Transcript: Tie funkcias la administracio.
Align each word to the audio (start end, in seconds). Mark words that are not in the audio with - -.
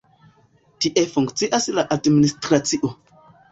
Tie 0.85 1.03
funkcias 1.11 1.69
la 1.75 1.85
administracio. 1.99 2.93